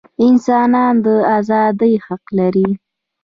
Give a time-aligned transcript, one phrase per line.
[0.25, 1.07] انسانان د
[1.37, 2.69] ازادۍ حق لري.